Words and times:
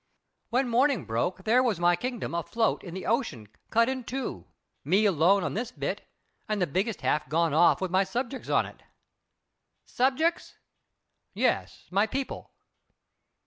When 0.49 0.67
mornin' 0.67 1.05
broke 1.05 1.43
there 1.43 1.61
was 1.61 1.79
my 1.79 1.95
kingdom 1.95 2.33
afloat 2.33 2.83
in 2.83 2.95
the 2.95 3.05
ocean 3.05 3.49
cut 3.69 3.87
in 3.87 4.03
two, 4.03 4.47
me 4.83 5.05
alone 5.05 5.43
on 5.43 5.53
this 5.53 5.71
bit 5.71 6.09
and 6.49 6.59
the 6.59 6.65
biggest 6.65 7.01
half 7.01 7.29
gone 7.29 7.53
off 7.53 7.81
with 7.81 7.91
my 7.91 8.03
subjects 8.03 8.49
on 8.49 8.65
it." 8.65 8.81
"Subjects?" 9.85 10.55
"Yes, 11.35 11.85
my 11.91 12.07
people." 12.07 12.49